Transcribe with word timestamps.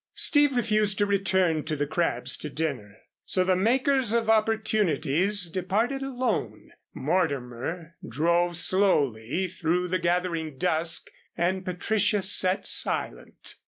Steve 0.15 0.55
refused 0.55 0.97
to 0.97 1.05
return 1.05 1.63
to 1.63 1.75
the 1.75 1.85
Crabbs' 1.85 2.35
to 2.35 2.49
dinner, 2.49 2.97
so 3.23 3.43
the 3.43 3.55
Makers 3.55 4.13
of 4.13 4.31
Opportunities 4.31 5.47
departed 5.47 6.01
alone. 6.01 6.71
Mortimer 6.91 7.93
drove 8.09 8.57
slowly 8.57 9.47
through 9.47 9.87
the 9.89 9.99
gathering 9.99 10.57
dusk 10.57 11.11
and 11.37 11.63
Patricia 11.63 12.23
sat 12.23 12.65
silent. 12.65 13.57